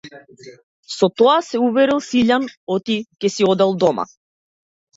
Со 0.93 1.09
тоа 1.21 1.35
се 1.49 1.61
уверил 1.67 2.01
Силјан 2.07 2.49
оти 2.79 2.99
ќе 3.21 3.33
си 3.37 3.49
одел 3.53 3.79
дома. 3.87 4.11